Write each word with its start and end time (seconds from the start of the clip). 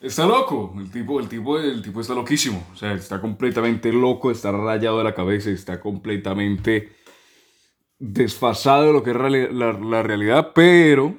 Está 0.00 0.26
loco, 0.26 0.72
el 0.78 0.90
tipo, 0.92 1.18
el 1.18 1.28
tipo, 1.28 1.58
el 1.58 1.82
tipo 1.82 2.00
está 2.00 2.14
loquísimo, 2.14 2.64
o 2.72 2.76
sea, 2.76 2.92
está 2.92 3.20
completamente 3.20 3.92
loco, 3.92 4.30
está 4.30 4.52
rayado 4.52 4.98
de 4.98 5.04
la 5.04 5.14
cabeza, 5.14 5.50
está 5.50 5.80
completamente 5.80 6.92
desfasado 7.98 8.86
de 8.86 8.92
lo 8.92 9.02
que 9.02 9.10
es 9.10 9.52
la, 9.52 9.72
la 9.72 10.02
realidad, 10.04 10.52
pero, 10.54 11.16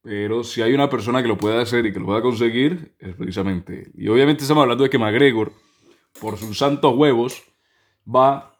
pero 0.00 0.44
si 0.44 0.62
hay 0.62 0.72
una 0.74 0.88
persona 0.88 1.22
que 1.22 1.28
lo 1.28 1.36
pueda 1.36 1.60
hacer 1.60 1.86
y 1.86 1.92
que 1.92 1.98
lo 1.98 2.06
pueda 2.06 2.22
conseguir, 2.22 2.94
es 3.00 3.16
precisamente 3.16 3.82
él. 3.82 3.92
Y 3.96 4.06
obviamente 4.06 4.42
estamos 4.42 4.62
hablando 4.62 4.84
de 4.84 4.90
que 4.90 4.98
McGregor, 4.98 5.52
por 6.20 6.38
sus 6.38 6.56
santos 6.56 6.94
huevos, 6.94 7.42
va 8.06 8.56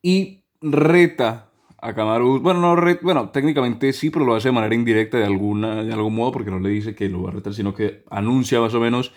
y 0.00 0.44
reta 0.62 1.49
a 1.82 1.94
Kamaru, 1.94 2.40
bueno, 2.40 2.60
no 2.60 2.98
bueno, 3.02 3.30
técnicamente 3.30 3.92
sí, 3.92 4.10
pero 4.10 4.24
lo 4.24 4.34
hace 4.34 4.48
de 4.48 4.52
manera 4.52 4.74
indirecta 4.74 5.18
de, 5.18 5.24
alguna, 5.24 5.82
de 5.82 5.92
algún 5.92 6.14
modo, 6.14 6.32
porque 6.32 6.50
no 6.50 6.58
le 6.58 6.68
dice 6.68 6.94
que 6.94 7.08
lo 7.08 7.22
va 7.22 7.30
a 7.30 7.32
retar, 7.32 7.54
sino 7.54 7.74
que 7.74 8.04
anuncia 8.10 8.60
más 8.60 8.74
o 8.74 8.80
menos 8.80 9.12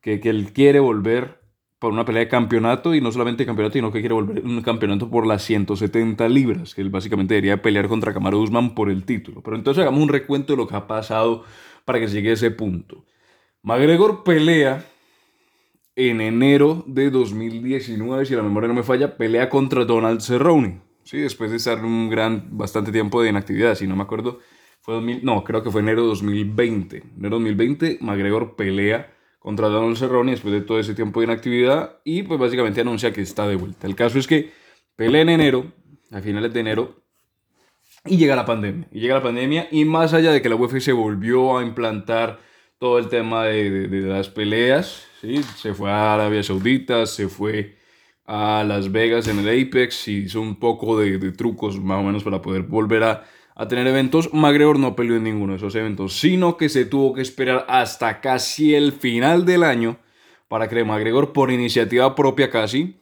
que, 0.00 0.20
que 0.20 0.30
él 0.30 0.52
quiere 0.52 0.80
volver 0.80 1.40
por 1.78 1.92
una 1.92 2.04
pelea 2.04 2.20
de 2.20 2.28
campeonato, 2.28 2.94
y 2.94 3.00
no 3.00 3.10
solamente 3.12 3.46
campeonato, 3.46 3.74
sino 3.74 3.92
que 3.92 4.00
quiere 4.00 4.14
volver 4.14 4.44
un 4.44 4.60
campeonato 4.62 5.10
por 5.10 5.26
las 5.26 5.42
170 5.44 6.28
libras, 6.28 6.74
que 6.74 6.82
él 6.82 6.90
básicamente 6.90 7.34
debería 7.34 7.62
pelear 7.62 7.88
contra 7.88 8.12
Kamaru 8.12 8.42
Usman 8.42 8.74
por 8.74 8.90
el 8.90 9.04
título. 9.04 9.42
Pero 9.42 9.56
entonces 9.56 9.82
hagamos 9.82 10.02
un 10.02 10.08
recuento 10.08 10.52
de 10.52 10.58
lo 10.58 10.68
que 10.68 10.76
ha 10.76 10.86
pasado 10.86 11.44
para 11.84 11.98
que 11.98 12.08
se 12.08 12.14
llegue 12.14 12.30
a 12.30 12.34
ese 12.34 12.50
punto. 12.50 13.04
McGregor 13.62 14.24
pelea 14.24 14.84
en 15.96 16.20
enero 16.20 16.84
de 16.86 17.10
2019, 17.10 18.26
si 18.26 18.34
la 18.34 18.42
memoria 18.42 18.68
no 18.68 18.74
me 18.74 18.82
falla, 18.82 19.16
pelea 19.16 19.48
contra 19.48 19.84
Donald 19.84 20.20
Cerrone 20.20 20.89
Sí, 21.10 21.18
después 21.18 21.50
de 21.50 21.56
estar 21.56 21.84
un 21.84 22.08
gran, 22.08 22.56
bastante 22.56 22.92
tiempo 22.92 23.20
de 23.20 23.30
inactividad, 23.30 23.74
si 23.74 23.84
no 23.88 23.96
me 23.96 24.04
acuerdo, 24.04 24.38
fue 24.80 24.94
2000, 24.94 25.24
no, 25.24 25.42
creo 25.42 25.60
que 25.60 25.68
fue 25.68 25.80
enero 25.80 26.04
2020. 26.04 27.02
Enero 27.16 27.30
2020, 27.30 27.98
McGregor 28.00 28.54
pelea 28.54 29.12
contra 29.40 29.66
Donald 29.66 29.96
Cerrone 29.96 30.30
después 30.30 30.54
de 30.54 30.60
todo 30.60 30.78
ese 30.78 30.94
tiempo 30.94 31.18
de 31.18 31.24
inactividad 31.24 31.98
y 32.04 32.22
pues 32.22 32.38
básicamente 32.38 32.80
anuncia 32.80 33.12
que 33.12 33.22
está 33.22 33.48
de 33.48 33.56
vuelta. 33.56 33.88
El 33.88 33.96
caso 33.96 34.20
es 34.20 34.28
que 34.28 34.52
pelea 34.94 35.22
en 35.22 35.30
enero, 35.30 35.72
a 36.12 36.20
finales 36.20 36.54
de 36.54 36.60
enero, 36.60 37.02
y 38.04 38.16
llega 38.16 38.36
la 38.36 38.44
pandemia. 38.44 38.86
Y 38.92 39.00
llega 39.00 39.16
la 39.16 39.22
pandemia 39.24 39.66
y 39.72 39.84
más 39.84 40.14
allá 40.14 40.30
de 40.30 40.40
que 40.40 40.48
la 40.48 40.54
UFC 40.54 40.92
volvió 40.92 41.58
a 41.58 41.64
implantar 41.64 42.38
todo 42.78 43.00
el 43.00 43.08
tema 43.08 43.46
de, 43.46 43.88
de 43.88 44.00
las 44.02 44.28
peleas, 44.28 45.08
¿sí? 45.20 45.42
se 45.56 45.74
fue 45.74 45.90
a 45.90 46.14
Arabia 46.14 46.44
Saudita, 46.44 47.04
se 47.06 47.26
fue 47.26 47.79
a 48.32 48.62
Las 48.62 48.92
Vegas 48.92 49.26
en 49.26 49.40
el 49.40 49.48
Apex 49.48 50.06
y 50.06 50.18
hizo 50.18 50.40
un 50.40 50.54
poco 50.54 50.96
de, 50.96 51.32
trucos 51.32 51.80
más 51.80 51.98
o 51.98 52.04
menos 52.04 52.22
para 52.22 52.40
poder 52.40 52.62
volver 52.62 53.02
a, 53.02 53.24
tener 53.68 53.88
eventos. 53.88 54.32
McGregor 54.32 54.78
no 54.78 54.94
peleó 54.94 55.16
en 55.16 55.24
ninguno 55.24 55.52
de 55.52 55.56
esos 55.56 55.74
eventos, 55.74 56.18
sino 56.18 56.56
que 56.56 56.68
se 56.68 56.84
tuvo 56.84 57.12
que 57.12 57.22
esperar 57.22 57.66
hasta 57.68 58.20
casi 58.20 58.74
el 58.74 58.92
final 58.92 59.44
del 59.44 59.64
año 59.64 59.98
para 60.46 60.68
que 60.68 60.84
McGregor, 60.84 61.32
por 61.32 61.50
iniciativa 61.50 62.14
propia 62.14 62.50
casi, 62.50 63.00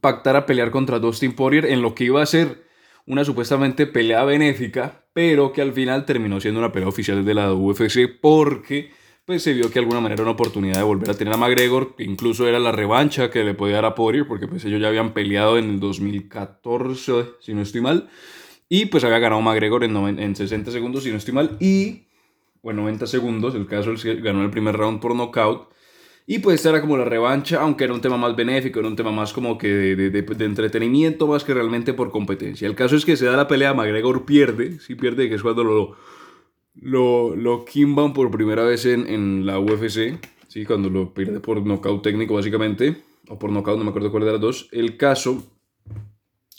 pactara 0.00 0.46
pelear 0.46 0.72
contra 0.72 0.98
Dustin 0.98 1.32
Poirier 1.32 1.66
en 1.66 1.80
lo 1.80 1.94
que 1.94 2.04
iba 2.04 2.20
a 2.20 2.26
ser 2.26 2.64
una 3.06 3.24
supuestamente 3.24 3.86
pelea 3.86 4.24
benéfica, 4.24 5.06
pero 5.12 5.52
que 5.52 5.62
al 5.62 5.72
final 5.72 6.04
terminó 6.04 6.40
siendo 6.40 6.58
una 6.58 6.72
pelea 6.72 6.88
oficial 6.88 7.24
de 7.24 7.34
la 7.34 7.54
UFC 7.54 8.20
porque 8.20 8.90
pues 9.24 9.42
se 9.42 9.52
vio 9.52 9.68
que 9.68 9.74
de 9.74 9.80
alguna 9.80 10.00
manera 10.00 10.22
era 10.22 10.24
una 10.24 10.32
oportunidad 10.32 10.76
de 10.76 10.82
volver 10.82 11.10
a 11.10 11.14
tener 11.14 11.32
a 11.32 11.36
McGregor, 11.36 11.94
que 11.94 12.04
incluso 12.04 12.48
era 12.48 12.58
la 12.58 12.72
revancha 12.72 13.30
que 13.30 13.44
le 13.44 13.54
podía 13.54 13.76
dar 13.76 13.84
a 13.84 13.94
Poirier, 13.94 14.26
porque 14.26 14.48
pues 14.48 14.64
ellos 14.64 14.80
ya 14.80 14.88
habían 14.88 15.14
peleado 15.14 15.58
en 15.58 15.70
el 15.70 15.80
2014, 15.80 17.24
si 17.40 17.54
no 17.54 17.62
estoy 17.62 17.80
mal, 17.80 18.08
y 18.68 18.86
pues 18.86 19.04
había 19.04 19.18
ganado 19.18 19.40
McGregor 19.42 19.84
en, 19.84 19.96
en 20.18 20.36
60 20.36 20.70
segundos, 20.70 21.04
si 21.04 21.10
no 21.10 21.18
estoy 21.18 21.34
mal, 21.34 21.56
y, 21.60 22.08
bueno, 22.62 22.82
90 22.82 23.06
segundos, 23.06 23.54
el 23.54 23.66
caso 23.66 23.92
es 23.92 24.02
que 24.02 24.16
ganó 24.16 24.42
el 24.42 24.50
primer 24.50 24.76
round 24.76 25.00
por 25.00 25.14
knockout, 25.14 25.72
y 26.26 26.38
pues 26.38 26.56
esta 26.56 26.70
era 26.70 26.80
como 26.80 26.96
la 26.96 27.04
revancha, 27.04 27.60
aunque 27.60 27.84
era 27.84 27.92
un 27.92 28.00
tema 28.00 28.16
más 28.16 28.36
benéfico, 28.36 28.78
era 28.78 28.88
un 28.88 28.96
tema 28.96 29.10
más 29.10 29.32
como 29.32 29.58
que 29.58 29.68
de, 29.68 30.44
entretenimiento, 30.44 31.26
más 31.26 31.42
que 31.42 31.52
realmente 31.52 31.94
por 31.94 32.10
competencia. 32.10 32.66
El 32.68 32.76
caso 32.76 32.96
es 32.96 33.04
que 33.04 33.16
se 33.16 33.26
da 33.26 33.36
la 33.36 33.48
pelea, 33.48 33.74
McGregor 33.74 34.24
pierde, 34.24 34.78
sí 34.78 34.94
pierde, 34.94 35.28
que 35.28 35.34
es 35.34 35.42
cuando 35.42 35.64
lo 35.64 35.96
lo, 36.74 37.36
lo 37.36 37.64
kimban 37.64 38.12
por 38.12 38.30
primera 38.30 38.64
vez 38.64 38.86
en, 38.86 39.06
en, 39.06 39.46
la 39.46 39.58
UFC, 39.58 40.18
¿sí? 40.48 40.64
cuando 40.64 40.88
lo 40.88 41.12
pierde 41.12 41.40
por 41.40 41.64
nocaut 41.64 42.02
técnico 42.02 42.34
básicamente, 42.34 42.96
o 43.28 43.38
por 43.38 43.50
nocaut, 43.50 43.78
no 43.78 43.84
me 43.84 43.90
acuerdo 43.90 44.10
cuál 44.10 44.24
de 44.24 44.32
las 44.32 44.40
dos. 44.40 44.68
El 44.72 44.96
caso 44.96 45.42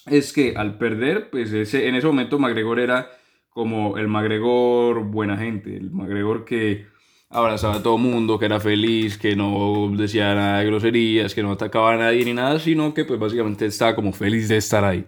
es 0.05 0.33
que 0.33 0.55
al 0.55 0.77
perder, 0.77 1.29
pues 1.29 1.51
ese, 1.53 1.87
en 1.87 1.95
ese 1.95 2.07
momento 2.07 2.39
McGregor 2.39 2.79
era 2.79 3.09
como 3.49 3.97
el 3.97 4.07
McGregor 4.07 5.03
buena 5.03 5.37
gente, 5.37 5.75
el 5.75 5.91
McGregor 5.91 6.43
que 6.45 6.87
abrazaba 7.33 7.75
a 7.75 7.83
todo 7.83 7.97
mundo, 7.97 8.37
que 8.37 8.45
era 8.45 8.59
feliz, 8.59 9.17
que 9.17 9.35
no 9.35 9.89
decía 9.91 10.33
nada 10.35 10.59
de 10.59 10.65
groserías, 10.65 11.33
que 11.33 11.41
no 11.41 11.51
atacaba 11.51 11.93
a 11.93 11.97
nadie 11.97 12.23
ni 12.23 12.33
nada, 12.33 12.59
sino 12.59 12.93
que 12.93 13.05
pues 13.05 13.19
básicamente 13.19 13.65
estaba 13.65 13.95
como 13.95 14.13
feliz 14.13 14.47
de 14.47 14.57
estar 14.57 14.85
ahí. 14.85 15.05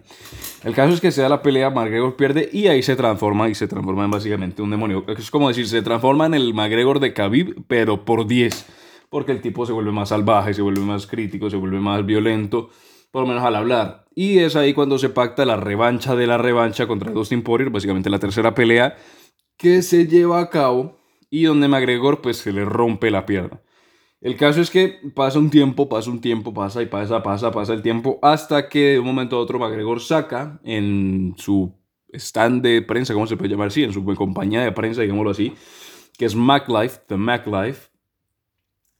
El 0.64 0.74
caso 0.74 0.92
es 0.92 1.00
que 1.00 1.12
se 1.12 1.22
da 1.22 1.28
la 1.28 1.40
pelea, 1.40 1.70
McGregor 1.70 2.16
pierde 2.16 2.50
y 2.52 2.66
ahí 2.66 2.82
se 2.82 2.96
transforma 2.96 3.48
y 3.48 3.54
se 3.54 3.68
transforma 3.68 4.04
en 4.04 4.10
básicamente 4.10 4.60
un 4.60 4.70
demonio. 4.70 5.04
Es 5.06 5.30
como 5.30 5.48
decir, 5.48 5.68
se 5.68 5.82
transforma 5.82 6.26
en 6.26 6.34
el 6.34 6.52
McGregor 6.52 6.98
de 6.98 7.12
Khabib, 7.12 7.64
pero 7.68 8.04
por 8.04 8.26
10. 8.26 8.66
Porque 9.08 9.30
el 9.30 9.40
tipo 9.40 9.64
se 9.64 9.72
vuelve 9.72 9.92
más 9.92 10.08
salvaje, 10.08 10.52
se 10.52 10.62
vuelve 10.62 10.80
más 10.80 11.06
crítico, 11.06 11.48
se 11.48 11.56
vuelve 11.56 11.78
más 11.78 12.04
violento, 12.04 12.70
por 13.12 13.22
lo 13.22 13.28
menos 13.28 13.44
al 13.44 13.54
hablar. 13.54 14.04
Y 14.16 14.38
es 14.38 14.56
ahí 14.56 14.74
cuando 14.74 14.98
se 14.98 15.10
pacta 15.10 15.44
la 15.44 15.56
revancha 15.56 16.16
de 16.16 16.26
la 16.26 16.38
revancha 16.38 16.88
contra 16.88 17.12
Dustin 17.12 17.42
Poirier, 17.42 17.70
básicamente 17.70 18.10
la 18.10 18.18
tercera 18.18 18.52
pelea 18.54 18.96
que 19.56 19.82
se 19.82 20.06
lleva 20.06 20.40
a 20.40 20.50
cabo 20.50 20.98
y 21.30 21.44
donde 21.44 21.68
McGregor 21.68 22.20
pues 22.20 22.38
se 22.38 22.52
le 22.52 22.64
rompe 22.64 23.10
la 23.10 23.26
pierna. 23.26 23.60
El 24.20 24.36
caso 24.36 24.60
es 24.60 24.70
que 24.70 24.98
pasa 25.14 25.38
un 25.38 25.50
tiempo, 25.50 25.88
pasa 25.88 26.10
un 26.10 26.20
tiempo, 26.20 26.54
pasa 26.54 26.82
y 26.82 26.86
pasa, 26.86 27.22
pasa, 27.22 27.50
pasa 27.50 27.74
el 27.74 27.82
tiempo, 27.82 28.18
hasta 28.22 28.68
que 28.68 28.92
de 28.92 28.98
un 28.98 29.06
momento 29.06 29.36
a 29.36 29.40
otro 29.40 29.58
McGregor 29.58 30.00
saca 30.00 30.58
en 30.64 31.34
su 31.36 31.74
stand 32.12 32.62
de 32.62 32.82
prensa, 32.82 33.14
¿cómo 33.14 33.26
se 33.26 33.36
puede 33.36 33.50
llamar 33.50 33.68
así? 33.68 33.84
En 33.84 33.92
su 33.92 34.04
compañía 34.04 34.62
de 34.62 34.72
prensa, 34.72 35.02
digámoslo 35.02 35.30
así, 35.30 35.52
que 36.16 36.24
es 36.24 36.34
MacLife, 36.34 37.00
The 37.06 37.16
MacLife. 37.16 37.90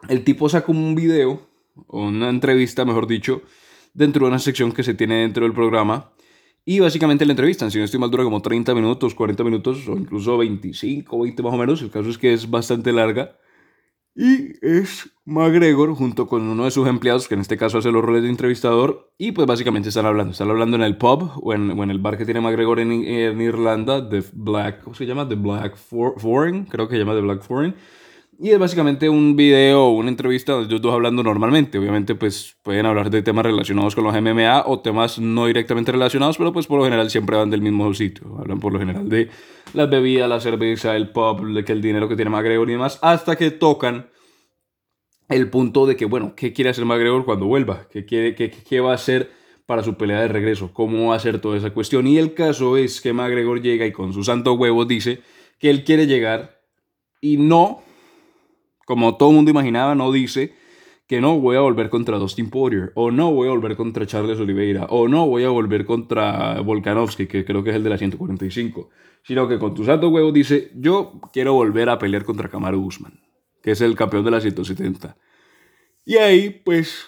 El 0.08 0.22
tipo 0.22 0.48
saca 0.48 0.70
un 0.70 0.94
video, 0.94 1.48
o 1.86 2.06
una 2.06 2.28
entrevista, 2.28 2.84
mejor 2.84 3.06
dicho, 3.06 3.42
dentro 3.94 4.26
de 4.26 4.28
una 4.28 4.38
sección 4.38 4.72
que 4.72 4.82
se 4.82 4.94
tiene 4.94 5.22
dentro 5.22 5.44
del 5.44 5.54
programa, 5.54 6.12
y 6.68 6.80
básicamente 6.80 7.24
la 7.24 7.32
entrevista, 7.32 7.70
si 7.70 7.78
no 7.78 7.84
estoy 7.84 8.00
mal, 8.00 8.10
dura 8.10 8.24
como 8.24 8.42
30 8.42 8.74
minutos, 8.74 9.14
40 9.14 9.44
minutos, 9.44 9.86
o 9.86 9.96
incluso 9.96 10.36
25, 10.36 11.20
20 11.20 11.42
más 11.44 11.54
o 11.54 11.56
menos. 11.56 11.80
El 11.80 11.92
caso 11.92 12.10
es 12.10 12.18
que 12.18 12.32
es 12.32 12.50
bastante 12.50 12.92
larga. 12.92 13.38
Y 14.16 14.54
es 14.66 15.08
McGregor 15.26 15.94
junto 15.94 16.26
con 16.26 16.42
uno 16.42 16.64
de 16.64 16.72
sus 16.72 16.88
empleados, 16.88 17.28
que 17.28 17.34
en 17.34 17.40
este 17.40 17.56
caso 17.56 17.78
hace 17.78 17.92
los 17.92 18.04
roles 18.04 18.24
de 18.24 18.30
entrevistador. 18.30 19.12
Y 19.16 19.30
pues 19.30 19.46
básicamente 19.46 19.90
están 19.90 20.06
hablando. 20.06 20.32
Están 20.32 20.50
hablando 20.50 20.76
en 20.76 20.82
el 20.82 20.98
pub 20.98 21.30
o 21.40 21.54
en, 21.54 21.70
el 21.88 21.98
bar 22.00 22.18
que 22.18 22.24
tiene 22.24 22.40
McGregor 22.40 22.80
en, 22.80 22.90
en, 22.90 23.40
Irlanda, 23.40 24.08
The 24.08 24.24
Black, 24.32 24.82
¿cómo 24.82 24.96
se 24.96 25.06
llama? 25.06 25.28
The 25.28 25.36
Black 25.36 25.76
Foreign, 25.76 26.64
creo 26.64 26.88
que 26.88 26.96
se 26.96 26.98
llama 26.98 27.14
The 27.14 27.20
Black 27.20 27.42
Foreign. 27.42 27.76
Y 28.38 28.50
es 28.50 28.58
básicamente 28.58 29.08
un 29.08 29.34
video 29.34 29.86
o 29.86 29.90
una 29.92 30.10
entrevista 30.10 30.52
donde 30.52 30.68
ellos 30.68 30.82
dos 30.82 30.92
hablando 30.92 31.22
normalmente. 31.22 31.78
Obviamente, 31.78 32.14
pues 32.14 32.56
pueden 32.62 32.84
hablar 32.84 33.08
de 33.08 33.22
temas 33.22 33.46
relacionados 33.46 33.94
con 33.94 34.04
los 34.04 34.14
MMA 34.14 34.64
o 34.66 34.80
temas 34.80 35.18
no 35.18 35.46
directamente 35.46 35.90
relacionados, 35.90 36.36
pero 36.36 36.52
pues 36.52 36.66
por 36.66 36.78
lo 36.78 36.84
general 36.84 37.08
siempre 37.08 37.36
van 37.36 37.48
del 37.48 37.62
mismo 37.62 37.92
sitio. 37.94 38.36
Hablan 38.38 38.60
por 38.60 38.74
lo 38.74 38.78
general 38.78 39.08
de 39.08 39.30
las 39.72 39.88
bebidas, 39.88 40.28
la 40.28 40.40
cerveza, 40.40 40.94
el 40.96 41.10
pub, 41.10 41.64
que 41.64 41.72
el 41.72 41.80
dinero 41.80 42.08
que 42.08 42.16
tiene 42.16 42.30
McGregor 42.30 42.68
y 42.68 42.72
demás, 42.72 42.98
hasta 43.00 43.36
que 43.36 43.50
tocan 43.50 44.10
el 45.30 45.48
punto 45.48 45.86
de 45.86 45.96
que, 45.96 46.04
bueno, 46.04 46.34
¿qué 46.36 46.52
quiere 46.52 46.70
hacer 46.70 46.84
McGregor 46.84 47.24
cuando 47.24 47.46
vuelva? 47.46 47.88
¿Qué, 47.90 48.04
quiere, 48.04 48.34
qué, 48.34 48.50
qué 48.50 48.80
va 48.80 48.92
a 48.92 48.96
hacer 48.96 49.30
para 49.64 49.82
su 49.82 49.94
pelea 49.94 50.20
de 50.20 50.28
regreso? 50.28 50.74
¿Cómo 50.74 51.08
va 51.08 51.14
a 51.14 51.16
hacer 51.16 51.40
toda 51.40 51.56
esa 51.56 51.70
cuestión? 51.70 52.06
Y 52.06 52.18
el 52.18 52.34
caso 52.34 52.76
es 52.76 53.00
que 53.00 53.14
McGregor 53.14 53.62
llega 53.62 53.86
y 53.86 53.92
con 53.92 54.12
su 54.12 54.22
santo 54.24 54.52
huevo 54.52 54.84
dice 54.84 55.20
que 55.58 55.70
él 55.70 55.84
quiere 55.84 56.06
llegar 56.06 56.60
y 57.22 57.38
no 57.38 57.85
como 58.86 59.16
todo 59.16 59.30
el 59.30 59.36
mundo 59.36 59.50
imaginaba, 59.50 59.94
no 59.94 60.10
dice 60.10 60.54
que 61.06 61.20
no 61.20 61.38
voy 61.38 61.56
a 61.56 61.60
volver 61.60 61.90
contra 61.90 62.18
Dustin 62.18 62.50
Poirier, 62.50 62.92
o 62.94 63.10
no 63.10 63.32
voy 63.32 63.48
a 63.48 63.50
volver 63.50 63.76
contra 63.76 64.06
Charles 64.06 64.40
Oliveira, 64.40 64.86
o 64.86 65.08
no 65.08 65.26
voy 65.26 65.44
a 65.44 65.50
volver 65.50 65.84
contra 65.84 66.60
Volkanovski, 66.60 67.26
que 67.26 67.44
creo 67.44 67.62
que 67.62 67.70
es 67.70 67.76
el 67.76 67.84
de 67.84 67.90
la 67.90 67.98
145, 67.98 68.88
sino 69.22 69.46
que 69.48 69.58
con 69.58 69.74
tus 69.74 69.88
altos 69.88 70.10
huevos 70.10 70.32
dice, 70.32 70.70
yo 70.74 71.20
quiero 71.32 71.54
volver 71.54 71.88
a 71.90 71.98
pelear 71.98 72.24
contra 72.24 72.48
Kamaru 72.48 72.80
Usman, 72.80 73.20
que 73.62 73.72
es 73.72 73.80
el 73.80 73.94
campeón 73.94 74.24
de 74.24 74.30
la 74.30 74.40
170. 74.40 75.16
Y 76.04 76.16
ahí, 76.16 76.50
pues, 76.64 77.06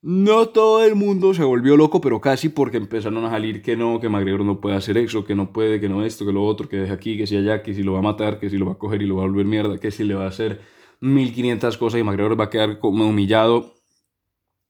no 0.00 0.48
todo 0.48 0.84
el 0.84 0.94
mundo 0.94 1.34
se 1.34 1.44
volvió 1.44 1.76
loco, 1.76 2.00
pero 2.00 2.20
casi 2.20 2.48
porque 2.48 2.76
empezaron 2.76 3.24
a 3.24 3.30
salir 3.30 3.60
que 3.60 3.76
no, 3.76 4.00
que 4.00 4.08
McGregor 4.08 4.44
no 4.44 4.60
puede 4.60 4.76
hacer 4.76 4.96
eso, 4.98 5.24
que 5.24 5.34
no 5.34 5.52
puede, 5.52 5.80
que 5.80 5.88
no 5.88 6.04
esto, 6.04 6.24
que 6.24 6.32
lo 6.32 6.44
otro, 6.44 6.68
que 6.68 6.76
deje 6.76 6.92
aquí, 6.92 7.18
que 7.18 7.26
si 7.26 7.36
allá, 7.36 7.62
que 7.62 7.74
si 7.74 7.82
lo 7.82 7.94
va 7.94 7.98
a 7.98 8.02
matar, 8.02 8.38
que 8.38 8.48
si 8.48 8.56
lo 8.56 8.66
va 8.66 8.72
a 8.72 8.78
coger 8.78 9.02
y 9.02 9.06
lo 9.06 9.16
va 9.16 9.24
a 9.24 9.26
volver 9.26 9.46
mierda, 9.46 9.78
que 9.78 9.90
si 9.90 10.04
le 10.04 10.14
va 10.14 10.24
a 10.24 10.28
hacer 10.28 10.60
1500 11.00 11.76
cosas 11.76 12.00
y 12.00 12.04
McGregor 12.04 12.38
va 12.38 12.44
a 12.44 12.50
quedar 12.50 12.78
como 12.78 13.06
humillado 13.06 13.74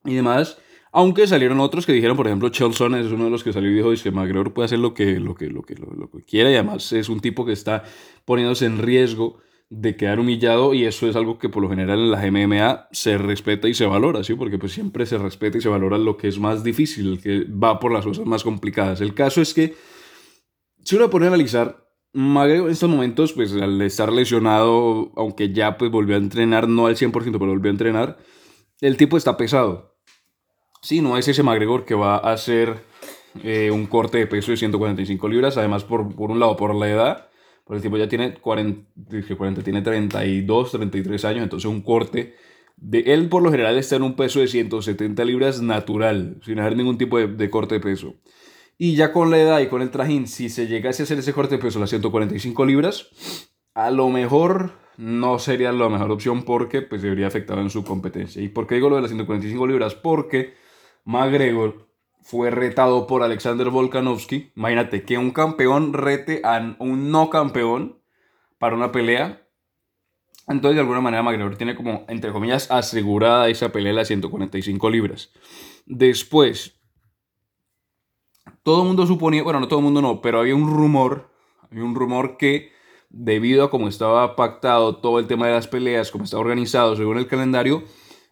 y 0.05 0.15
demás. 0.15 0.57
Aunque 0.91 1.27
salieron 1.27 1.59
otros 1.59 1.85
que 1.85 1.93
dijeron, 1.93 2.17
por 2.17 2.27
ejemplo, 2.27 2.49
Chelson 2.49 2.95
es 2.95 3.11
uno 3.11 3.25
de 3.25 3.29
los 3.29 3.43
que 3.43 3.53
salió 3.53 3.69
y 3.69 3.75
dijo 3.75 3.91
que 4.01 4.11
McGregor 4.11 4.53
puede 4.53 4.65
hacer 4.65 4.79
lo 4.79 4.93
que, 4.93 5.19
lo, 5.19 5.35
que, 5.35 5.47
lo, 5.47 5.61
que, 5.61 5.75
lo, 5.75 6.09
quiera 6.25 6.49
y 6.49 6.55
además 6.55 6.91
es 6.93 7.09
un 7.09 7.19
tipo 7.19 7.45
que 7.45 7.51
está 7.51 7.83
poniéndose 8.25 8.65
en 8.65 8.79
riesgo 8.79 9.37
de 9.69 9.97
quedar 9.97 10.19
humillado 10.19 10.73
y 10.73 10.85
eso 10.85 11.07
es 11.07 11.15
algo 11.15 11.37
que 11.37 11.49
por 11.49 11.61
lo 11.61 11.69
general 11.69 11.99
en 11.99 12.11
las 12.11 12.31
MMA 12.31 12.87
se 12.91 13.17
respeta 13.17 13.67
y 13.67 13.73
se 13.73 13.85
valora, 13.85 14.23
¿sí? 14.23 14.33
Porque 14.35 14.57
pues 14.57 14.71
siempre 14.71 15.05
se 15.05 15.17
respeta 15.17 15.57
y 15.57 15.61
se 15.61 15.69
valora 15.69 15.97
lo 15.97 16.15
que 16.15 16.29
es 16.29 16.39
más 16.39 16.63
difícil, 16.63 17.13
el 17.13 17.21
que 17.21 17.43
va 17.43 17.79
por 17.79 17.91
las 17.91 18.05
cosas 18.05 18.25
más 18.25 18.43
complicadas. 18.43 19.01
El 19.01 19.13
caso 19.13 19.41
es 19.41 19.53
que, 19.53 19.75
si 20.83 20.95
uno 20.95 21.09
pone 21.09 21.25
a 21.25 21.29
analizar, 21.29 21.86
McGregor 22.17 22.65
en 22.65 22.73
estos 22.73 22.89
momentos, 22.89 23.33
pues 23.33 23.53
al 23.53 23.79
estar 23.83 24.11
lesionado, 24.11 25.11
aunque 25.15 25.53
ya 25.53 25.77
pues 25.77 25.91
volvió 25.91 26.15
a 26.15 26.17
entrenar, 26.17 26.67
no 26.67 26.87
al 26.87 26.95
100%, 26.95 27.11
pero 27.11 27.51
volvió 27.51 27.69
a 27.69 27.71
entrenar, 27.71 28.17
el 28.81 28.97
tipo 28.97 29.17
está 29.17 29.37
pesado. 29.37 29.95
Sí, 30.81 30.99
no 30.99 31.19
es 31.19 31.27
ese 31.27 31.43
McGregor 31.43 31.85
que 31.85 31.93
va 31.93 32.15
a 32.15 32.33
hacer 32.33 32.83
eh, 33.43 33.69
un 33.69 33.85
corte 33.85 34.17
de 34.17 34.25
peso 34.25 34.49
de 34.49 34.57
145 34.57 35.27
libras, 35.29 35.57
además 35.57 35.83
por, 35.83 36.15
por 36.15 36.31
un 36.31 36.39
lado 36.39 36.57
por 36.57 36.73
la 36.73 36.89
edad, 36.89 37.29
porque 37.63 37.77
el 37.77 37.83
tipo 37.83 37.97
ya 37.97 38.09
tiene 38.09 38.33
40, 38.33 39.35
40, 39.37 39.61
tiene 39.61 39.83
32, 39.83 40.71
33 40.71 41.25
años, 41.25 41.43
entonces 41.43 41.69
un 41.69 41.83
corte 41.83 42.33
de 42.77 43.01
él 43.13 43.29
por 43.29 43.43
lo 43.43 43.51
general 43.51 43.77
está 43.77 43.95
en 43.95 44.01
un 44.01 44.15
peso 44.15 44.39
de 44.39 44.47
170 44.47 45.23
libras 45.23 45.61
natural, 45.61 46.39
sin 46.43 46.57
hacer 46.57 46.75
ningún 46.77 46.97
tipo 46.97 47.19
de 47.19 47.49
corte 47.51 47.75
de 47.75 47.81
peso. 47.81 48.15
Y 48.77 48.95
ya 48.95 49.11
con 49.11 49.31
la 49.31 49.39
edad 49.39 49.59
y 49.59 49.67
con 49.67 49.81
el 49.81 49.89
trajín, 49.89 50.27
si 50.27 50.49
se 50.49 50.67
llegase 50.67 51.01
a 51.01 51.05
hacer 51.05 51.17
ese 51.17 51.33
corte 51.33 51.55
de 51.55 51.61
peso, 51.61 51.79
las 51.79 51.89
145 51.89 52.65
libras, 52.65 53.09
a 53.73 53.89
lo 53.89 54.09
mejor 54.09 54.73
no 54.97 55.39
sería 55.39 55.71
la 55.71 55.89
mejor 55.89 56.11
opción 56.11 56.43
porque 56.43 56.81
pues 56.81 57.01
se 57.01 57.09
vería 57.09 57.27
afectado 57.27 57.61
en 57.61 57.69
su 57.69 57.83
competencia. 57.83 58.41
¿Y 58.41 58.49
por 58.49 58.67
qué 58.67 58.75
digo 58.75 58.89
lo 58.89 58.95
de 58.97 59.03
las 59.03 59.09
145 59.09 59.67
libras? 59.67 59.95
Porque 59.95 60.55
McGregor 61.05 61.87
fue 62.21 62.51
retado 62.51 63.07
por 63.07 63.23
Alexander 63.23 63.69
Volkanovski. 63.69 64.51
Imagínate 64.55 65.03
que 65.03 65.17
un 65.17 65.31
campeón 65.31 65.93
rete 65.93 66.41
a 66.43 66.75
un 66.79 67.11
no 67.11 67.29
campeón 67.29 68.01
para 68.59 68.75
una 68.75 68.91
pelea. 68.91 69.47
Entonces, 70.47 70.75
de 70.75 70.81
alguna 70.81 71.01
manera, 71.01 71.23
McGregor 71.23 71.57
tiene 71.57 71.75
como, 71.75 72.05
entre 72.09 72.31
comillas, 72.31 72.69
asegurada 72.71 73.49
esa 73.49 73.71
pelea 73.71 73.91
de 73.91 73.97
las 73.97 74.07
145 74.07 74.89
libras. 74.89 75.31
Después, 75.85 76.76
todo 78.67 78.81
el 78.81 78.87
mundo 78.87 79.07
suponía, 79.07 79.43
bueno, 79.43 79.61
no 79.61 79.69
todo 79.69 79.79
el 79.79 79.85
mundo 79.85 80.01
no, 80.01 80.19
pero 80.19 80.41
había 80.41 80.53
un 80.53 80.69
rumor, 80.69 81.29
había 81.71 81.85
un 81.85 81.95
rumor 81.95 82.35
que 82.35 82.73
debido 83.09 83.63
a 83.63 83.69
cómo 83.69 83.87
estaba 83.87 84.35
pactado 84.35 84.97
todo 84.97 85.19
el 85.19 85.27
tema 85.27 85.47
de 85.47 85.53
las 85.53 85.69
peleas, 85.69 86.11
cómo 86.11 86.25
estaba 86.25 86.41
organizado 86.41 86.93
según 86.97 87.17
el 87.17 87.27
calendario, 87.27 87.83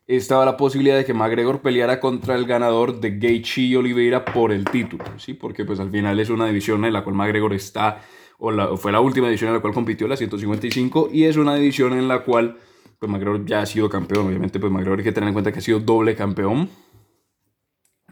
estaba 0.07 0.43
la 0.43 0.57
posibilidad 0.57 0.97
de 0.97 1.05
que 1.05 1.13
McGregor 1.13 1.61
peleara 1.61 2.01
contra 2.01 2.35
el 2.35 2.45
ganador 2.45 2.99
de 2.99 3.17
Gaethje 3.17 3.61
y 3.61 3.75
Oliveira 3.77 4.25
por 4.25 4.51
el 4.51 4.65
título, 4.65 5.05
¿sí? 5.15 5.35
Porque 5.35 5.63
pues 5.63 5.79
al 5.79 5.89
final 5.89 6.19
es 6.19 6.29
una 6.29 6.47
división 6.47 6.83
en 6.83 6.91
la 6.91 7.05
cual 7.05 7.15
McGregor 7.15 7.53
está, 7.53 8.01
o, 8.37 8.75
fue 8.75 8.91
la 8.91 8.99
última 8.99 9.27
división 9.27 9.51
en 9.51 9.55
la 9.55 9.61
cual 9.61 9.73
compitió, 9.73 10.05
la 10.05 10.17
155, 10.17 11.11
y 11.13 11.23
es 11.23 11.37
una 11.37 11.55
división 11.55 11.93
en 11.93 12.09
la 12.09 12.25
cual 12.25 12.57
pues 12.99 13.09
McGregor 13.09 13.45
ya 13.45 13.61
ha 13.61 13.65
sido 13.65 13.89
campeón, 13.89 14.27
obviamente 14.27 14.59
pues 14.59 14.69
McGregor 14.69 14.99
hay 14.99 15.05
que 15.05 15.13
tener 15.13 15.29
en 15.29 15.33
cuenta 15.33 15.53
que 15.53 15.59
ha 15.59 15.61
sido 15.61 15.79
doble 15.79 16.13
campeón, 16.13 16.69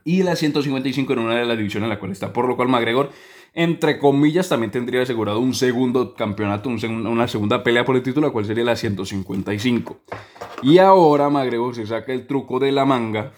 y 0.04 0.24
la 0.24 0.36
155 0.36 1.14
en 1.14 1.20
una 1.20 1.36
de 1.36 1.46
las 1.46 1.58
divisiones 1.58 1.86
en 1.86 1.90
la 1.90 2.00
cual 2.00 2.12
está, 2.12 2.34
por 2.34 2.48
lo 2.48 2.56
cual 2.56 2.70
McGregor 2.70 3.12
entre 3.54 4.00
comillas, 4.00 4.50
también 4.50 4.72
tendría 4.72 5.04
asegurado 5.04 5.40
un 5.40 5.54
segundo 5.54 6.16
campeonato, 6.16 6.70
una 6.70 7.28
segunda 7.28 7.64
pelea 7.64 7.86
por 7.86 7.96
el 7.96 8.02
título, 8.02 8.28
la 8.28 8.34
cual 8.34 8.46
sería 8.46 8.64
la 8.64 8.76
155. 8.76 10.00
Y 10.64 10.80
ahora 10.80 11.30
McGregor 11.30 11.76
se 11.76 11.86
saca 11.86 12.14
el 12.14 12.26
truco 12.26 12.60
de 12.60 12.72
la 12.72 12.86
manga 12.86 13.32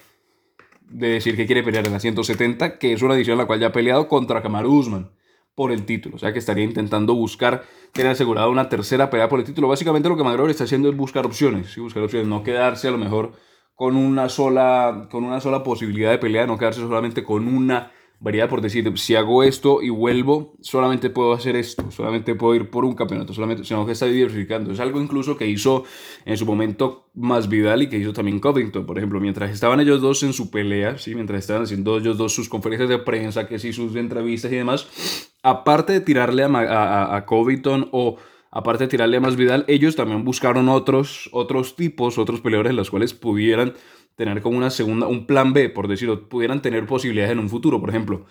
de 0.87 1.09
decir 1.09 1.35
que 1.35 1.45
quiere 1.45 1.63
pelear 1.63 1.85
en 1.85 1.93
la 1.93 1.99
170, 1.99 2.77
que 2.77 2.93
es 2.93 3.01
una 3.01 3.15
edición 3.15 3.33
en 3.33 3.39
la 3.39 3.45
cual 3.45 3.59
ya 3.59 3.67
ha 3.67 3.71
peleado 3.73 4.07
contra 4.07 4.41
Kamaru 4.41 4.71
Usman 4.71 5.11
por 5.53 5.73
el 5.73 5.85
título. 5.85 6.15
O 6.15 6.19
sea 6.19 6.31
que 6.31 6.39
estaría 6.39 6.63
intentando 6.63 7.13
buscar 7.13 7.65
tener 7.91 8.13
asegurado 8.13 8.49
una 8.49 8.69
tercera 8.69 9.09
pelea 9.09 9.27
por 9.27 9.39
el 9.39 9.45
título. 9.45 9.67
Básicamente 9.67 10.07
lo 10.07 10.15
que 10.15 10.23
McGregor 10.23 10.49
está 10.49 10.63
haciendo 10.63 10.89
es 10.89 10.95
buscar 10.95 11.25
opciones, 11.25 11.75
buscar 11.75 12.03
opciones, 12.03 12.27
no 12.29 12.41
quedarse 12.41 12.87
a 12.87 12.91
lo 12.91 12.97
mejor 12.97 13.33
con 13.75 13.95
una 13.97 14.29
sola, 14.29 15.07
con 15.11 15.23
una 15.23 15.39
sola 15.39 15.63
posibilidad 15.63 16.11
de 16.11 16.17
pelea, 16.17 16.47
no 16.47 16.57
quedarse 16.57 16.81
solamente 16.81 17.23
con 17.23 17.47
una 17.47 17.91
variedad 18.19 18.49
por 18.49 18.61
decir, 18.61 18.91
si 18.97 19.15
hago 19.15 19.43
esto 19.43 19.81
y 19.81 19.89
vuelvo, 19.89 20.55
solamente 20.61 21.09
puedo 21.09 21.33
hacer 21.33 21.55
esto, 21.55 21.91
solamente 21.91 22.33
puedo 22.33 22.55
ir 22.55 22.69
por 22.69 22.85
un 22.85 22.95
campeonato, 22.95 23.33
solamente, 23.33 23.63
sino 23.63 23.85
que 23.85 23.91
está 23.91 24.05
diversificando. 24.05 24.71
Es 24.71 24.79
algo 24.79 25.01
incluso 25.01 25.37
que 25.37 25.47
hizo 25.47 25.83
en 26.25 26.37
su 26.37 26.45
momento 26.45 27.09
más 27.13 27.49
Vidal 27.49 27.83
y 27.83 27.89
que 27.89 27.97
hizo 27.97 28.13
también 28.13 28.39
Covington, 28.39 28.85
por 28.85 28.97
ejemplo, 28.97 29.19
mientras 29.19 29.51
estaban 29.51 29.79
ellos 29.79 30.01
dos 30.01 30.23
en 30.23 30.33
su 30.33 30.49
pelea, 30.49 30.97
¿sí? 30.97 31.13
mientras 31.13 31.39
estaban 31.39 31.63
haciendo 31.63 31.97
ellos 31.97 32.17
dos 32.17 32.33
sus 32.33 32.49
conferencias 32.49 32.89
de 32.89 32.99
prensa, 32.99 33.47
que 33.47 33.59
sí, 33.59 33.73
sus 33.73 33.95
entrevistas 33.95 34.51
y 34.51 34.55
demás, 34.55 35.31
aparte 35.43 35.93
de 35.93 36.01
tirarle 36.01 36.43
a, 36.43 36.47
a, 36.47 37.15
a 37.15 37.25
Covington 37.25 37.89
o 37.91 38.17
aparte 38.55 38.85
de 38.85 38.87
tirarle 38.87 39.17
a 39.17 39.19
más 39.19 39.35
Vidal, 39.35 39.65
ellos 39.67 39.97
también 39.97 40.23
buscaron 40.23 40.69
otros, 40.69 41.29
otros 41.33 41.75
tipos, 41.75 42.17
otros 42.17 42.39
peleadores 42.39 42.69
en 42.69 42.77
los 42.77 42.89
cuales 42.89 43.13
pudieran 43.13 43.73
tener 44.15 44.41
como 44.41 44.57
una 44.57 44.69
segunda, 44.69 45.07
un 45.07 45.27
plan 45.27 45.51
B, 45.51 45.67
por 45.67 45.89
decirlo, 45.89 46.29
pudieran 46.29 46.61
tener 46.61 46.85
posibilidades 46.85 47.33
en 47.33 47.39
un 47.39 47.49
futuro. 47.49 47.81
Por 47.81 47.89
ejemplo, 47.89 48.25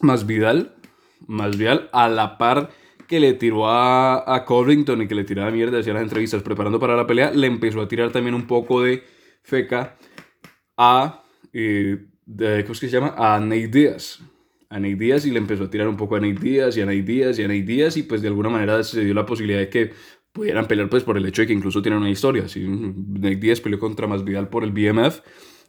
más 0.00 0.26
Vidal, 0.26 0.74
más 1.26 1.58
Vidal 1.58 1.90
a 1.92 2.08
la 2.08 2.38
par 2.38 2.70
que 3.06 3.20
le 3.20 3.34
tiró 3.34 3.68
a, 3.68 4.34
a 4.34 4.46
Covington 4.46 5.02
y 5.02 5.06
que 5.06 5.14
le 5.14 5.24
tiraba 5.24 5.50
mierda 5.50 5.80
hacia 5.80 5.92
las 5.92 6.02
entrevistas 6.02 6.42
preparando 6.42 6.80
para 6.80 6.96
la 6.96 7.06
pelea, 7.06 7.30
le 7.30 7.46
empezó 7.46 7.82
a 7.82 7.88
tirar 7.88 8.10
también 8.10 8.34
un 8.34 8.46
poco 8.46 8.80
de 8.80 9.04
feca 9.42 9.98
a, 10.78 11.24
eh, 11.52 12.06
¿cómo 12.26 12.72
es 12.72 12.80
que 12.80 12.88
se 12.88 12.88
llama? 12.88 13.14
A 13.18 13.38
Nate. 13.38 13.96
A 14.70 14.78
Nate 14.78 14.96
Díaz 14.96 15.24
y 15.26 15.30
le 15.30 15.38
empezó 15.38 15.64
a 15.64 15.70
tirar 15.70 15.88
un 15.88 15.96
poco 15.96 16.16
a 16.16 16.20
Nate 16.20 16.40
Díaz 16.40 16.76
y 16.76 16.82
a 16.82 16.86
Nate 16.86 17.02
Díaz 17.02 17.38
y 17.38 17.42
a 17.42 17.48
Nate 17.48 17.62
Díaz 17.62 17.96
y 17.96 18.02
pues 18.02 18.22
de 18.22 18.28
alguna 18.28 18.50
manera 18.50 18.82
se 18.84 19.04
dio 19.04 19.14
la 19.14 19.24
posibilidad 19.24 19.58
de 19.60 19.68
que 19.68 19.92
pudieran 20.32 20.66
pelear 20.66 20.88
pues 20.88 21.04
por 21.04 21.16
el 21.16 21.26
hecho 21.26 21.42
de 21.42 21.48
que 21.48 21.54
incluso 21.54 21.82
tienen 21.82 22.00
una 22.00 22.10
historia. 22.10 22.48
Si 22.48 22.60
Nate 22.60 23.36
Diaz 23.36 23.60
peleó 23.60 23.78
contra 23.78 24.06
Masvidal 24.06 24.48
por 24.48 24.64
el 24.64 24.72
BMF, 24.72 25.20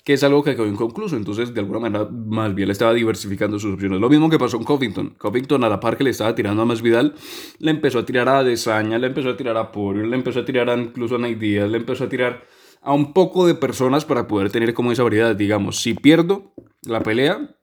que 0.04 0.13
es 0.13 0.24
algo 0.24 0.44
que 0.44 0.56
quedó 0.56 0.66
inconcluso. 0.66 1.16
Entonces, 1.16 1.54
de 1.54 1.60
alguna 1.60 1.80
manera, 1.80 2.10
Masvidal 2.10 2.72
estaba 2.72 2.94
diversificando 2.94 3.60
sus 3.60 3.74
opciones. 3.74 4.00
Lo 4.00 4.10
mismo 4.10 4.30
que 4.30 4.40
pasó 4.40 4.57
con 4.57 4.66
Covington. 4.66 5.16
Covington, 5.18 5.63
a 5.63 5.69
la 5.69 5.80
par 5.80 5.98
que 5.98 6.04
le 6.04 6.10
estaba 6.10 6.34
tirando 6.36 6.62
a 6.62 6.66
Masvidal, 6.66 7.13
le 7.60 7.72
empezó 7.72 8.00
a 8.00 8.06
tirar 8.06 8.30
a 8.30 8.44
Desaña, 8.44 8.98
le 8.98 9.07
empezó 9.07 9.30
a 9.30 9.38
tirar 9.38 9.57
a 9.57 9.72
Poirier, 9.72 10.07
le 10.07 10.16
empezó 10.16 10.40
a 10.40 10.45
tirar 10.45 10.69
a, 10.69 10.75
incluso 10.75 11.16
a 11.16 11.19
Nate 11.19 11.36
Diaz, 11.36 11.69
le 11.69 11.78
empezó 11.78 12.06
a 12.06 12.10
tirar 12.10 12.44
a 12.81 12.94
un 12.94 13.13
poco 13.13 13.45
de 13.45 13.56
personas 13.56 14.06
para 14.06 14.28
poder 14.28 14.52
tener 14.52 14.74
como 14.74 14.92
esa 14.92 15.04
variedad. 15.04 15.36
Digamos, 15.36 15.81
si 15.81 15.94
pierdo 15.94 16.54
la 16.84 17.04
pelea, 17.04 17.56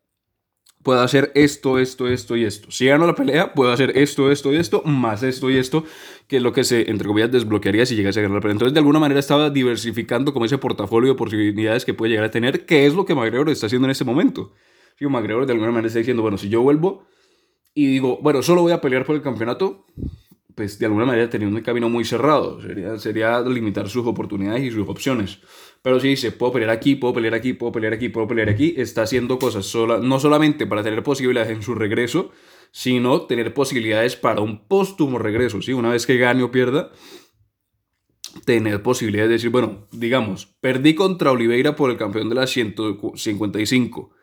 puedo 0.87 1.01
hacer 1.01 1.33
esto, 1.35 1.81
esto, 1.81 2.07
esto 2.07 2.37
y 2.37 2.45
esto. 2.45 2.71
Si 2.71 2.87
gano 2.87 3.09
la 3.09 3.17
pelea, 3.17 3.53
puedo 3.55 3.73
hacer 3.73 3.99
esto, 3.99 4.31
esto 4.31 4.53
y 4.53 4.57
esto, 4.57 4.85
más 4.85 5.25
esto 5.25 5.51
y 5.51 5.57
esto, 5.57 5.83
que 6.29 6.37
es 6.37 6.43
lo 6.45 6.53
que 6.53 6.63
se, 6.63 6.89
entre 6.89 7.09
desbloquearía 7.27 7.85
si 7.85 7.97
llegase 7.97 8.21
a 8.21 8.23
ganar 8.23 8.37
la 8.37 8.41
pelea. 8.41 8.53
Entonces, 8.53 8.73
de 8.73 8.79
alguna 8.79 9.01
manera 9.01 9.19
estaba 9.19 9.51
diversificando 9.51 10.33
como 10.33 10.45
ese 10.45 10.59
portafolio 10.59 11.11
de 11.11 11.19
posibilidades 11.19 11.85
que 11.85 11.93
puede 11.93 12.11
llegar 12.11 12.27
a 12.27 12.31
tener, 12.31 12.67
que 12.67 12.87
es 12.87 12.95
lo 12.95 13.05
que 13.05 13.17
McGregor 13.17 13.51
está 13.51 13.67
haciendo 13.67 13.89
en 13.89 13.91
este 13.91 14.05
momento. 14.05 14.53
Si 14.97 15.05
McGregor 15.05 15.45
de 15.47 15.55
alguna 15.55 15.73
manera 15.73 15.89
está 15.89 15.99
diciendo, 15.99 16.23
bueno, 16.23 16.39
si 16.39 16.51
yo 16.51 16.63
vuelvo 16.63 17.03
y 17.75 17.87
digo, 17.87 18.21
bueno, 18.23 18.41
solo 18.43 18.63
voy 18.63 18.71
a 18.71 18.81
pelear 18.81 19.05
por 19.05 19.17
el 19.17 19.23
campeonato, 19.23 19.87
pues 20.57 20.79
de 20.79 20.87
alguna 20.87 21.05
manera 21.05 21.29
teniendo 21.29 21.55
un 21.55 21.63
camino 21.63 21.89
muy 21.91 22.05
cerrado. 22.05 22.61
Sería, 22.63 22.99
sería 22.99 23.41
limitar 23.43 23.89
sus 23.91 24.07
oportunidades 24.07 24.65
y 24.65 24.71
sus 24.71 24.89
opciones. 24.89 25.39
Pero 25.83 26.01
si 26.01 26.09
dice, 26.09 26.33
puedo 26.33 26.55
pelear 26.55 26.71
aquí, 26.71 26.97
puedo 26.97 27.13
pelear 27.13 27.35
aquí, 27.35 27.53
puedo 27.53 27.71
pelear 27.71 27.93
aquí, 27.93 28.09
puedo 28.09 28.27
pelear 28.27 28.49
aquí, 28.49 28.75
está 28.79 29.03
haciendo 29.03 29.39
cosas 29.39 29.73
no 30.03 30.19
solamente 30.19 30.67
para 30.67 30.83
tener 30.83 31.03
posibilidades 31.03 31.55
en 31.55 31.63
su 31.63 31.75
regreso, 31.75 32.31
sino 32.73 33.27
tener 33.27 33.53
posibilidades 33.53 34.17
para 34.17 34.41
un 34.41 34.67
póstumo 34.67 35.19
regreso. 35.19 35.61
¿sí? 35.61 35.75
Una 35.75 35.91
vez 35.91 36.07
que 36.07 36.17
gane 36.17 36.43
o 36.43 36.51
pierda, 36.51 36.91
tener 38.47 38.83
posibilidades 38.83 39.29
de 39.29 39.35
decir, 39.35 39.51
bueno, 39.51 39.89
digamos, 39.93 40.57
perdí 40.61 40.95
contra 40.95 41.33
Oliveira 41.33 41.77
por 41.77 41.91
el 41.91 41.99
campeón 41.99 42.31
de 42.31 42.35
la 42.35 42.47
155 42.47 44.16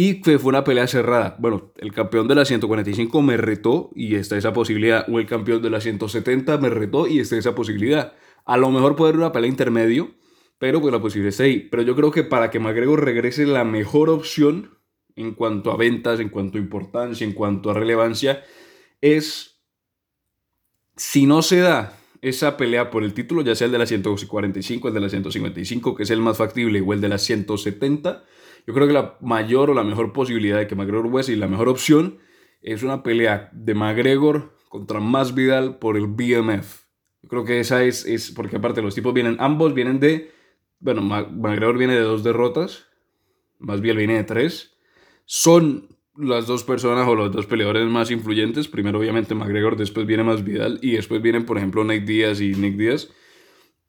y 0.00 0.22
fue 0.22 0.38
una 0.44 0.62
pelea 0.62 0.86
cerrada. 0.86 1.34
Bueno, 1.40 1.72
el 1.76 1.92
campeón 1.92 2.28
de 2.28 2.36
la 2.36 2.44
145 2.44 3.20
me 3.20 3.36
retó 3.36 3.90
y 3.96 4.14
está 4.14 4.36
esa 4.36 4.52
posibilidad. 4.52 5.04
O 5.10 5.18
el 5.18 5.26
campeón 5.26 5.60
de 5.60 5.70
la 5.70 5.80
170 5.80 6.56
me 6.58 6.70
retó 6.70 7.08
y 7.08 7.18
está 7.18 7.36
esa 7.36 7.56
posibilidad. 7.56 8.12
A 8.44 8.56
lo 8.58 8.70
mejor 8.70 8.94
puede 8.94 9.08
haber 9.08 9.18
una 9.18 9.32
pelea 9.32 9.50
intermedio, 9.50 10.14
pero 10.56 10.80
pues 10.80 10.94
la 10.94 11.00
posibilidad 11.00 11.30
está 11.30 11.42
ahí. 11.42 11.66
Pero 11.68 11.82
yo 11.82 11.96
creo 11.96 12.12
que 12.12 12.22
para 12.22 12.48
que 12.48 12.60
McGregor 12.60 13.04
regrese 13.04 13.44
la 13.44 13.64
mejor 13.64 14.08
opción 14.08 14.78
en 15.16 15.34
cuanto 15.34 15.72
a 15.72 15.76
ventas, 15.76 16.20
en 16.20 16.28
cuanto 16.28 16.58
a 16.58 16.60
importancia, 16.60 17.26
en 17.26 17.32
cuanto 17.32 17.68
a 17.68 17.74
relevancia, 17.74 18.44
es 19.00 19.58
si 20.96 21.26
no 21.26 21.42
se 21.42 21.56
da 21.56 21.98
esa 22.22 22.56
pelea 22.56 22.90
por 22.90 23.02
el 23.02 23.14
título, 23.14 23.42
ya 23.42 23.56
sea 23.56 23.64
el 23.64 23.72
de 23.72 23.78
la 23.78 23.86
145, 23.86 24.86
el 24.86 24.94
de 24.94 25.00
la 25.00 25.08
155, 25.08 25.96
que 25.96 26.04
es 26.04 26.10
el 26.10 26.20
más 26.20 26.36
factible, 26.36 26.80
o 26.82 26.92
el 26.92 27.00
de 27.00 27.08
la 27.08 27.18
170, 27.18 28.22
yo 28.68 28.74
creo 28.74 28.86
que 28.86 28.92
la 28.92 29.16
mayor 29.22 29.70
o 29.70 29.74
la 29.74 29.82
mejor 29.82 30.12
posibilidad 30.12 30.58
de 30.58 30.66
que 30.66 30.74
McGregor 30.74 31.22
y 31.26 31.36
la 31.36 31.48
mejor 31.48 31.70
opción, 31.70 32.18
es 32.60 32.82
una 32.82 33.02
pelea 33.02 33.48
de 33.54 33.72
McGregor 33.74 34.58
contra 34.68 35.00
Masvidal 35.00 35.78
por 35.78 35.96
el 35.96 36.06
BMF. 36.06 36.82
Yo 37.22 37.30
creo 37.30 37.44
que 37.46 37.60
esa 37.60 37.82
es, 37.82 38.04
es 38.04 38.30
porque 38.30 38.56
aparte 38.56 38.82
los 38.82 38.94
tipos 38.94 39.14
vienen, 39.14 39.38
ambos 39.40 39.72
vienen 39.72 40.00
de, 40.00 40.32
bueno, 40.80 41.00
McGregor 41.00 41.78
viene 41.78 41.94
de 41.94 42.02
dos 42.02 42.22
derrotas, 42.22 42.84
Masvidal 43.58 43.96
viene 43.96 44.16
de 44.16 44.24
tres. 44.24 44.76
Son 45.24 45.88
las 46.14 46.46
dos 46.46 46.62
personas 46.62 47.08
o 47.08 47.14
los 47.14 47.32
dos 47.32 47.46
peleadores 47.46 47.88
más 47.88 48.10
influyentes. 48.10 48.68
Primero, 48.68 48.98
obviamente, 48.98 49.34
McGregor, 49.34 49.78
después 49.78 50.04
viene 50.04 50.24
más 50.24 50.44
Vidal 50.44 50.78
y 50.82 50.90
después 50.90 51.22
vienen, 51.22 51.46
por 51.46 51.56
ejemplo, 51.56 51.84
Nate 51.84 52.00
Díaz 52.00 52.42
y 52.42 52.52
Nick 52.52 52.76
Díaz. 52.76 53.08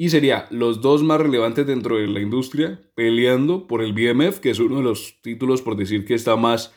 Y 0.01 0.11
sería 0.11 0.47
los 0.49 0.79
dos 0.79 1.03
más 1.03 1.19
relevantes 1.19 1.67
dentro 1.67 1.97
de 1.97 2.07
la 2.07 2.21
industria 2.21 2.79
peleando 2.95 3.67
por 3.67 3.83
el 3.83 3.91
BMF, 3.91 4.39
que 4.39 4.49
es 4.49 4.59
uno 4.59 4.77
de 4.77 4.83
los 4.83 5.19
títulos, 5.21 5.61
por 5.61 5.75
decir 5.75 6.05
que 6.05 6.13
está 6.13 6.37
más 6.37 6.73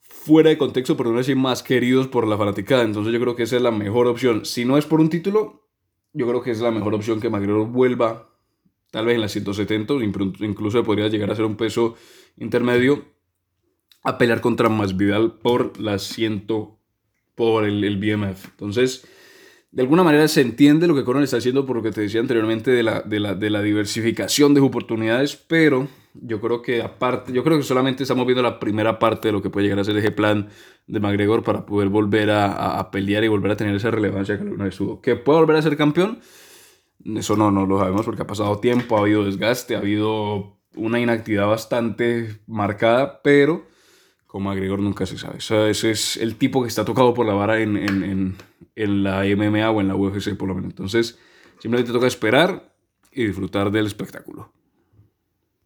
fuera 0.00 0.50
de 0.50 0.56
contexto, 0.56 0.96
pero 0.96 1.10
no 1.10 1.18
decir 1.18 1.34
más 1.34 1.64
queridos 1.64 2.06
por 2.06 2.24
la 2.24 2.38
fanaticada. 2.38 2.84
Entonces 2.84 3.12
yo 3.12 3.18
creo 3.18 3.34
que 3.34 3.42
esa 3.42 3.56
es 3.56 3.62
la 3.62 3.72
mejor 3.72 4.06
opción. 4.06 4.44
Si 4.44 4.64
no 4.64 4.78
es 4.78 4.86
por 4.86 5.00
un 5.00 5.10
título, 5.10 5.68
yo 6.12 6.28
creo 6.28 6.40
que 6.40 6.52
es 6.52 6.60
la 6.60 6.70
mejor 6.70 6.94
opción 6.94 7.18
que 7.18 7.28
McGregor 7.28 7.66
vuelva, 7.66 8.30
tal 8.92 9.06
vez 9.06 9.16
en 9.16 9.22
las 9.22 9.32
170, 9.32 9.94
incluso 10.44 10.84
podría 10.84 11.08
llegar 11.08 11.32
a 11.32 11.34
ser 11.34 11.46
un 11.46 11.56
peso 11.56 11.96
intermedio 12.36 13.06
a 14.04 14.18
pelear 14.18 14.40
contra 14.40 14.68
Masvidal 14.68 15.32
por 15.38 15.80
las 15.80 16.04
100 16.04 16.46
por 17.34 17.64
el, 17.64 17.82
el, 17.82 17.96
BMF. 17.96 18.50
Entonces, 18.50 19.04
de 19.76 19.82
alguna 19.82 20.02
manera 20.02 20.26
se 20.26 20.40
entiende 20.40 20.86
lo 20.86 20.94
que 20.94 21.04
Conor 21.04 21.22
está 21.22 21.36
haciendo 21.36 21.66
por 21.66 21.76
lo 21.76 21.82
que 21.82 21.90
te 21.90 22.00
decía 22.00 22.18
anteriormente 22.18 22.70
de 22.70 22.82
la, 22.82 23.02
de 23.02 23.20
la, 23.20 23.34
de 23.34 23.50
la 23.50 23.60
diversificación 23.60 24.54
de 24.54 24.62
oportunidades, 24.62 25.36
pero 25.36 25.86
yo 26.14 26.40
creo 26.40 26.62
que 26.62 26.80
aparte, 26.80 27.30
yo 27.30 27.44
creo 27.44 27.58
que 27.58 27.62
solamente 27.62 28.02
estamos 28.02 28.24
viendo 28.24 28.42
la 28.42 28.58
primera 28.58 28.98
parte 28.98 29.28
de 29.28 29.32
lo 29.32 29.42
que 29.42 29.50
puede 29.50 29.64
llegar 29.64 29.80
a 29.80 29.84
ser 29.84 29.94
ese 29.98 30.12
plan 30.12 30.48
de 30.86 30.98
McGregor 30.98 31.42
para 31.42 31.66
poder 31.66 31.90
volver 31.90 32.30
a, 32.30 32.78
a 32.78 32.90
pelear 32.90 33.22
y 33.24 33.28
volver 33.28 33.50
a 33.50 33.56
tener 33.58 33.76
esa 33.76 33.90
relevancia 33.90 34.38
que 34.38 34.44
alguna 34.44 34.64
vez 34.64 34.76
tuvo. 34.76 35.02
¿Que 35.02 35.14
puede 35.14 35.40
volver 35.40 35.56
a 35.56 35.62
ser 35.62 35.76
campeón? 35.76 36.20
Eso 37.04 37.36
no, 37.36 37.50
no 37.50 37.66
lo 37.66 37.78
sabemos 37.78 38.06
porque 38.06 38.22
ha 38.22 38.26
pasado 38.26 38.58
tiempo, 38.60 38.96
ha 38.96 39.00
habido 39.00 39.26
desgaste, 39.26 39.76
ha 39.76 39.80
habido 39.80 40.56
una 40.74 41.00
inactividad 41.00 41.48
bastante 41.48 42.40
marcada, 42.46 43.20
pero 43.22 43.66
con 44.26 44.42
McGregor 44.42 44.80
nunca 44.80 45.06
se 45.06 45.18
sabe. 45.18 45.38
ese 45.38 45.90
es 45.90 46.16
el 46.16 46.36
tipo 46.36 46.62
que 46.62 46.68
está 46.68 46.84
tocado 46.84 47.14
por 47.14 47.26
la 47.26 47.34
vara 47.34 47.60
en, 47.60 47.76
en, 47.76 48.36
en, 48.74 49.02
la 49.02 49.22
MMA 49.24 49.70
o 49.70 49.80
en 49.80 49.88
la 49.88 49.96
UFC 49.96 50.36
por 50.36 50.48
lo 50.48 50.54
menos. 50.54 50.70
Entonces, 50.70 51.18
simplemente 51.58 51.92
toca 51.92 52.06
esperar 52.06 52.74
y 53.12 53.26
disfrutar 53.26 53.70
del 53.70 53.86
espectáculo. 53.86 54.52